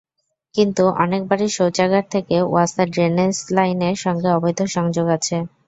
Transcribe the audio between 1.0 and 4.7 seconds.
অনেক বাড়ির শৌচাগার থেকে ওয়াসার ড্রেনেজ লাইনের সঙ্গে অবৈধ